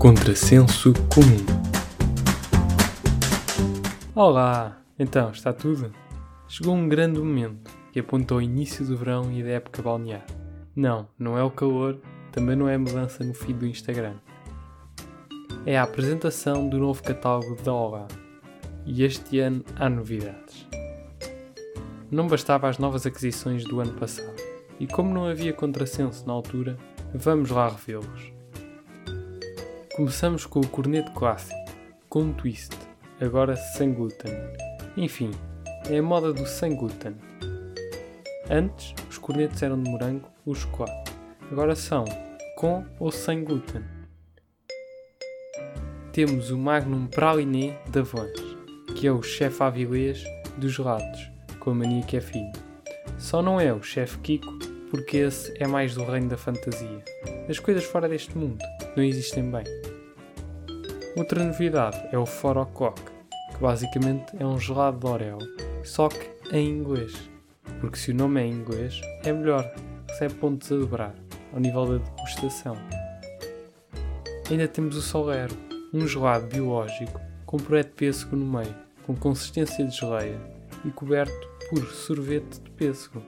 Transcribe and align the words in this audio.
Contrassenso 0.00 0.94
comum. 1.14 1.44
Olá! 4.14 4.80
Então, 4.98 5.30
está 5.30 5.52
tudo? 5.52 5.92
Chegou 6.48 6.74
um 6.74 6.88
grande 6.88 7.18
momento 7.18 7.70
que 7.92 8.00
aponta 8.00 8.32
ao 8.32 8.40
início 8.40 8.82
do 8.86 8.96
verão 8.96 9.30
e 9.30 9.42
da 9.42 9.50
época 9.50 9.82
balnear. 9.82 10.24
Não, 10.74 11.06
não 11.18 11.36
é 11.36 11.44
o 11.44 11.50
calor, 11.50 12.00
também 12.32 12.56
não 12.56 12.66
é 12.66 12.76
a 12.76 12.78
mudança 12.78 13.22
no 13.22 13.34
feed 13.34 13.58
do 13.58 13.66
Instagram. 13.66 14.14
É 15.66 15.76
a 15.76 15.82
apresentação 15.82 16.66
do 16.66 16.78
novo 16.78 17.02
catálogo 17.02 17.62
da 17.62 17.74
Olá. 17.74 18.08
E 18.86 19.04
este 19.04 19.38
ano 19.38 19.62
há 19.76 19.90
novidades. 19.90 20.66
Não 22.10 22.26
bastava 22.26 22.70
as 22.70 22.78
novas 22.78 23.04
aquisições 23.04 23.64
do 23.64 23.80
ano 23.80 23.92
passado, 23.92 24.34
e 24.80 24.86
como 24.86 25.12
não 25.12 25.26
havia 25.26 25.52
contrassenso 25.52 26.26
na 26.26 26.32
altura, 26.32 26.78
vamos 27.14 27.50
lá 27.50 27.68
revê-los. 27.68 28.39
Começamos 29.96 30.46
com 30.46 30.60
o 30.60 30.68
corneto 30.68 31.10
clássico, 31.12 31.58
com 32.08 32.22
um 32.22 32.32
twist, 32.32 32.70
agora 33.20 33.56
sem 33.56 33.92
glúten. 33.92 34.30
Enfim, 34.96 35.32
é 35.90 35.98
a 35.98 36.02
moda 36.02 36.32
do 36.32 36.46
sem 36.46 36.76
glúten. 36.76 37.16
Antes, 38.48 38.94
os 39.10 39.18
cornetos 39.18 39.60
eram 39.62 39.82
de 39.82 39.90
morango 39.90 40.28
ou 40.46 40.54
chocolate. 40.54 41.12
Agora 41.50 41.74
são 41.74 42.04
com 42.56 42.84
ou 43.00 43.10
sem 43.10 43.42
glúten. 43.42 43.82
Temos 46.12 46.52
o 46.52 46.56
Magnum 46.56 47.08
Praliné 47.08 47.76
da 47.88 48.02
Vans, 48.02 48.40
que 48.96 49.08
é 49.08 49.12
o 49.12 49.22
chefe 49.22 49.60
avilés 49.60 50.22
dos 50.56 50.72
gelados, 50.72 51.30
com 51.58 51.70
a 51.70 51.74
mania 51.74 52.04
que 52.04 52.16
é 52.16 52.20
fino. 52.20 52.52
Só 53.18 53.42
não 53.42 53.60
é 53.60 53.74
o 53.74 53.82
chefe 53.82 54.18
Kiko, 54.18 54.56
porque 54.90 55.18
esse 55.18 55.54
é 55.62 55.66
mais 55.66 55.94
do 55.94 56.04
reino 56.04 56.28
da 56.28 56.36
fantasia. 56.36 57.02
As 57.48 57.58
coisas 57.58 57.84
fora 57.84 58.08
deste 58.08 58.36
mundo 58.36 58.58
não 58.96 59.02
existem 59.02 59.50
bem. 59.50 59.64
Outra 61.16 61.44
novidade 61.44 62.00
é 62.12 62.18
o 62.18 62.26
Four 62.26 62.58
O'Clock, 62.58 63.00
que 63.52 63.58
basicamente 63.60 64.32
é 64.38 64.44
um 64.44 64.58
gelado 64.58 64.98
de 64.98 65.06
Oreo, 65.06 65.38
só 65.84 66.08
que 66.08 66.30
em 66.52 66.68
inglês. 66.68 67.12
Porque 67.80 67.98
se 67.98 68.10
o 68.10 68.14
nome 68.14 68.40
é 68.40 68.46
em 68.46 68.52
inglês, 68.52 69.00
é 69.24 69.32
melhor, 69.32 69.64
recebe 70.08 70.34
pontos 70.34 70.70
a 70.70 70.76
dobrar, 70.76 71.14
ao 71.52 71.60
nível 71.60 71.86
da 71.86 72.04
degustação. 72.04 72.76
Ainda 74.50 74.68
temos 74.68 74.96
o 74.96 75.02
Solero, 75.02 75.56
um 75.92 76.06
gelado 76.06 76.46
biológico 76.46 77.20
com 77.46 77.56
puré 77.56 77.82
de 77.82 77.90
pêssego 77.90 78.36
no 78.36 78.46
meio, 78.46 78.74
com 79.04 79.14
consistência 79.16 79.84
de 79.84 79.96
geleia 79.96 80.38
e 80.84 80.90
coberto 80.90 81.48
por 81.68 81.84
sorvete 81.86 82.60
de 82.60 82.70
pêssego, 82.70 83.22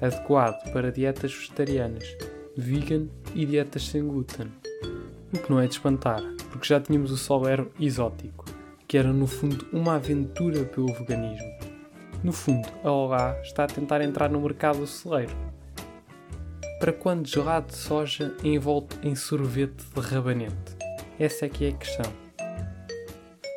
adequado 0.00 0.72
para 0.72 0.92
dietas 0.92 1.32
vegetarianas, 1.34 2.16
vegan 2.56 3.06
e 3.34 3.44
dietas 3.44 3.84
sem 3.84 4.06
glúten. 4.06 4.52
O 5.32 5.38
que 5.38 5.50
não 5.50 5.60
é 5.60 5.66
de 5.66 5.74
espantar, 5.74 6.22
porque 6.50 6.66
já 6.66 6.80
tínhamos 6.80 7.10
o 7.10 7.16
Solero 7.16 7.70
exótico, 7.78 8.44
que 8.86 8.96
era 8.96 9.12
no 9.12 9.26
fundo 9.26 9.66
uma 9.72 9.96
aventura 9.96 10.64
pelo 10.64 10.92
veganismo. 10.94 11.52
No 12.24 12.32
fundo, 12.32 12.68
a 12.82 12.90
Olá 12.90 13.38
está 13.42 13.64
a 13.64 13.68
tentar 13.68 14.00
entrar 14.00 14.30
no 14.30 14.40
mercado 14.40 14.86
celeiro. 14.86 15.36
Para 16.80 16.92
quando 16.92 17.28
gelado 17.28 17.66
de 17.66 17.76
soja 17.76 18.34
envolto 18.42 18.96
em 19.02 19.14
sorvete 19.14 19.84
de 19.94 20.00
rabanete? 20.00 20.76
Essa 21.18 21.46
é 21.46 21.48
que 21.48 21.66
é 21.66 21.68
a 21.68 21.72
questão. 21.72 22.12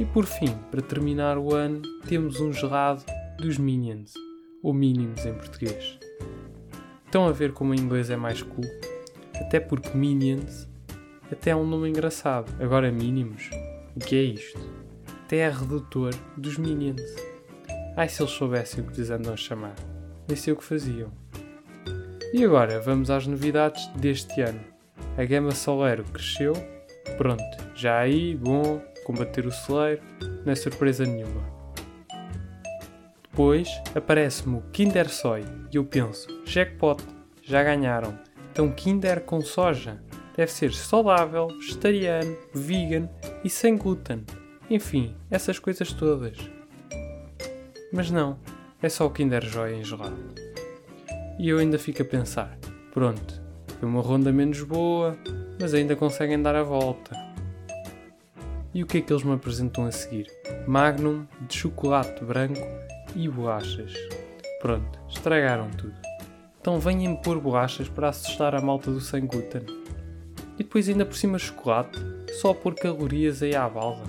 E 0.00 0.04
por 0.06 0.24
fim, 0.24 0.54
para 0.70 0.82
terminar 0.82 1.38
o 1.38 1.54
ano, 1.54 1.82
temos 2.06 2.40
um 2.40 2.52
gelado 2.52 3.04
dos 3.38 3.58
Minions, 3.58 4.14
ou 4.62 4.72
Minions 4.72 5.24
em 5.26 5.34
português. 5.34 5.98
Estão 7.04 7.26
a 7.26 7.32
ver 7.32 7.52
como 7.52 7.74
em 7.74 7.78
inglês 7.78 8.10
é 8.10 8.16
mais 8.16 8.42
cool? 8.42 8.64
Até 9.34 9.60
porque 9.60 9.96
Minions 9.96 10.68
até 11.32 11.50
é 11.50 11.56
um 11.56 11.66
nome 11.66 11.88
engraçado. 11.88 12.52
Agora 12.62 12.92
mínimos? 12.92 13.48
O 13.96 14.00
que 14.00 14.16
é 14.16 14.22
isto? 14.22 14.60
Até 15.24 15.38
é 15.38 15.50
redutor 15.50 16.14
dos 16.36 16.58
Minions. 16.58 17.00
Ai 17.96 18.06
se 18.08 18.22
eles 18.22 18.32
soubessem 18.32 18.84
o 18.84 18.86
que 18.86 18.98
lhes 18.98 19.08
andam 19.08 19.32
a 19.32 19.36
chamar. 19.36 19.74
Nem 20.28 20.36
sei 20.36 20.52
o 20.52 20.56
que 20.56 20.64
faziam. 20.64 21.10
E 22.34 22.44
agora 22.44 22.80
vamos 22.80 23.10
às 23.10 23.26
novidades 23.26 23.86
deste 23.96 24.42
ano. 24.42 24.60
A 25.16 25.24
gama 25.24 25.52
Solero 25.52 26.04
cresceu. 26.04 26.52
Pronto, 27.16 27.42
já 27.74 27.98
aí, 27.98 28.36
bom, 28.36 28.82
combater 29.04 29.46
o 29.46 29.50
celeiro, 29.50 30.02
não 30.44 30.52
é 30.52 30.54
surpresa 30.54 31.04
nenhuma. 31.06 31.61
Depois 33.32 33.80
aparece-me 33.94 34.58
o 34.58 34.62
Kinder 34.72 35.08
Soy 35.08 35.42
e 35.72 35.76
eu 35.76 35.84
penso, 35.86 36.28
jackpot, 36.44 37.02
já 37.42 37.64
ganharam. 37.64 38.18
Então 38.52 38.70
Kinder 38.70 39.22
com 39.22 39.40
soja 39.40 40.02
deve 40.36 40.52
ser 40.52 40.74
saudável, 40.74 41.48
vegetariano, 41.48 42.36
vegan 42.52 43.08
e 43.42 43.48
sem 43.48 43.78
glúten. 43.78 44.26
Enfim, 44.68 45.16
essas 45.30 45.58
coisas 45.58 45.94
todas. 45.94 46.36
Mas 47.90 48.10
não, 48.10 48.38
é 48.82 48.90
só 48.90 49.06
o 49.06 49.10
Kinder 49.10 49.46
Joy 49.46 49.76
em 49.76 49.82
gelado. 49.82 50.34
E 51.38 51.48
eu 51.48 51.58
ainda 51.58 51.78
fico 51.78 52.02
a 52.02 52.04
pensar: 52.04 52.58
pronto, 52.92 53.42
foi 53.80 53.88
uma 53.88 54.02
ronda 54.02 54.30
menos 54.30 54.62
boa, 54.62 55.16
mas 55.58 55.72
ainda 55.72 55.96
conseguem 55.96 56.42
dar 56.42 56.54
a 56.54 56.62
volta. 56.62 57.16
E 58.74 58.82
o 58.82 58.86
que 58.86 58.98
é 58.98 59.00
que 59.00 59.10
eles 59.10 59.24
me 59.24 59.32
apresentam 59.32 59.86
a 59.86 59.90
seguir? 59.90 60.30
Magnum 60.66 61.26
de 61.48 61.56
chocolate 61.56 62.22
branco 62.22 62.60
e 63.14 63.28
bolachas. 63.28 63.92
Pronto, 64.60 64.98
estragaram 65.08 65.70
tudo. 65.70 65.94
Então 66.60 66.78
venham 66.78 67.16
pôr 67.16 67.40
bolachas 67.40 67.88
para 67.88 68.08
assustar 68.08 68.54
a 68.54 68.60
malta 68.60 68.90
do 68.90 69.00
sem 69.00 69.26
glúten. 69.26 69.62
E 70.58 70.62
depois 70.62 70.88
ainda 70.88 71.04
por 71.04 71.16
cima 71.16 71.38
chocolate, 71.38 71.98
só 72.40 72.54
por 72.54 72.74
calorias 72.74 73.42
aí 73.42 73.54
à 73.54 73.68
balda. 73.68 74.04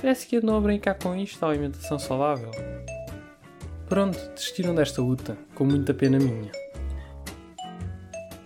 Parece 0.00 0.26
que 0.26 0.36
andam 0.36 0.56
a 0.56 0.60
brincar 0.60 0.94
com 0.94 1.14
isto, 1.14 1.44
a 1.44 1.48
alimentação 1.48 1.98
saudável. 1.98 2.50
Pronto, 3.88 4.18
desistiram 4.34 4.74
desta 4.74 5.00
luta, 5.00 5.38
com 5.54 5.64
muita 5.64 5.94
pena 5.94 6.18
minha. 6.18 6.50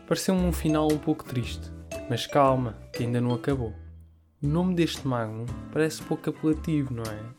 Pareceu-me 0.07 0.43
um 0.43 0.53
final 0.53 0.93
um 0.93 0.99
pouco 0.99 1.25
triste, 1.25 1.73
mas 2.11 2.27
calma, 2.27 2.77
que 2.93 3.05
ainda 3.05 3.21
não 3.21 3.33
acabou. 3.33 3.73
O 4.43 4.47
nome 4.47 4.75
deste 4.75 5.09
Magnum 5.09 5.47
parece 5.73 6.03
pouco 6.03 6.29
apelativo, 6.29 6.93
não 6.93 7.05
é? 7.05 7.36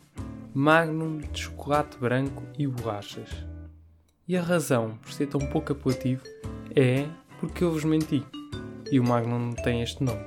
Magnum 0.59 1.19
de 1.19 1.41
chocolate 1.41 1.99
branco 1.99 2.41
e 2.57 2.65
bolachas. 2.65 3.29
E 4.27 4.35
a 4.35 4.41
razão 4.41 4.97
por 5.03 5.13
ser 5.13 5.27
tão 5.27 5.39
pouco 5.39 5.71
apelativo 5.71 6.23
é 6.75 7.05
porque 7.39 7.63
eu 7.63 7.71
vos 7.71 7.83
menti 7.83 8.25
e 8.91 8.99
o 8.99 9.03
Magnum 9.03 9.51
tem 9.51 9.83
este 9.83 10.03
nome. 10.03 10.25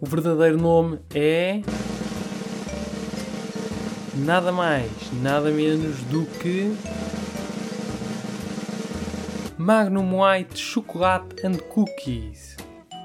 O 0.00 0.06
verdadeiro 0.06 0.56
nome 0.56 1.00
é. 1.12 1.62
Nada 4.18 4.52
mais, 4.52 4.88
nada 5.20 5.50
menos 5.50 6.00
do 6.02 6.24
que. 6.26 6.72
Magnum 9.58 10.22
White 10.22 10.56
Chocolate 10.56 11.44
and 11.44 11.56
Cookies. 11.70 12.56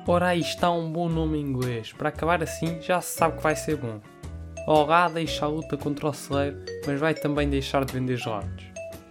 Ora, 0.05 0.27
aí 0.27 0.41
está 0.41 0.69
um 0.69 0.91
bom 0.91 1.09
nome 1.09 1.39
em 1.39 1.41
inglês. 1.41 1.91
Para 1.91 2.09
acabar 2.09 2.43
assim, 2.43 2.79
já 2.83 3.01
se 3.01 3.17
sabe 3.17 3.37
que 3.37 3.41
vai 3.41 3.55
ser 3.55 3.77
bom. 3.77 3.99
Olá 4.67 5.07
deixa 5.07 5.45
a 5.45 5.47
luta 5.47 5.77
contra 5.77 6.07
o 6.07 6.13
celeiro, 6.13 6.57
mas 6.87 6.99
vai 6.99 7.13
também 7.13 7.47
deixar 7.47 7.85
de 7.85 7.93
vender 7.93 8.17
gelados. 8.17 8.65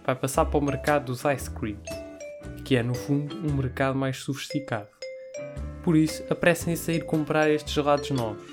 Vai 0.05 0.13
passar 0.13 0.43
para 0.43 0.57
o 0.57 0.61
mercado 0.61 1.05
dos 1.05 1.23
ice 1.23 1.49
creams, 1.49 1.89
que 2.65 2.75
é 2.75 2.83
no 2.83 2.93
fundo 2.93 3.37
um 3.37 3.53
mercado 3.53 3.97
mais 3.97 4.17
sofisticado. 4.17 4.89
Por 5.81 5.95
isso, 5.95 6.25
apressem-se 6.29 6.91
a 6.91 6.93
ir 6.95 7.05
comprar 7.05 7.49
estes 7.49 7.73
gelados 7.73 8.11
novos. 8.11 8.45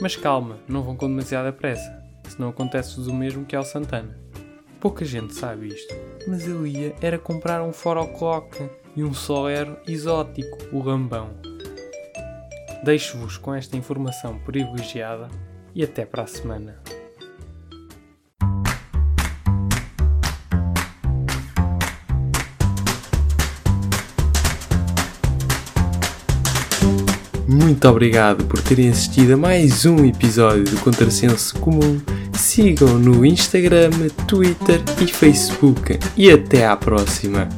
Mas 0.00 0.16
calma, 0.16 0.58
não 0.66 0.82
vão 0.82 0.96
com 0.96 1.06
demasiada 1.06 1.52
pressa, 1.52 2.02
senão 2.28 2.48
acontece-vos 2.48 3.06
o 3.06 3.14
mesmo 3.14 3.44
que 3.46 3.54
ao 3.54 3.62
Santana. 3.62 4.18
Pouca 4.80 5.04
gente 5.04 5.32
sabe 5.36 5.68
isto, 5.68 5.94
mas 6.26 6.48
eu 6.48 6.66
ia 6.66 6.96
era 7.00 7.16
comprar 7.16 7.62
um 7.62 7.72
Foroclock 7.72 8.68
e 8.96 9.04
um 9.04 9.14
Solero 9.14 9.76
exótico, 9.86 10.58
o 10.72 10.80
Rambão. 10.80 11.30
Deixo-vos 12.82 13.36
com 13.36 13.54
esta 13.54 13.76
informação 13.76 14.36
privilegiada 14.40 15.28
e 15.74 15.82
até 15.82 16.04
para 16.04 16.22
a 16.22 16.26
semana. 16.26 16.76
Muito 27.50 27.88
obrigado 27.88 28.44
por 28.44 28.62
terem 28.62 28.90
assistido 28.90 29.34
a 29.34 29.36
mais 29.36 29.84
um 29.84 30.04
episódio 30.04 30.64
do 30.64 30.76
Contrassenso 30.80 31.58
Comum. 31.58 32.00
Sigam 32.32 32.98
no 32.98 33.26
Instagram, 33.26 33.90
Twitter 34.28 34.80
e 35.02 35.06
Facebook. 35.08 35.98
E 36.16 36.30
até 36.30 36.64
à 36.64 36.76
próxima! 36.76 37.48